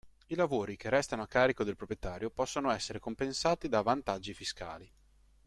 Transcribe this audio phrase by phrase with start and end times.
[0.29, 4.91] I lavori che restano a carico del proprietario possono essere compensati da vantaggi fiscali.